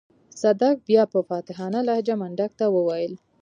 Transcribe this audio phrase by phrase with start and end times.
[0.41, 3.13] صدک بيا په فاتحانه لهجه منډک ته وويل.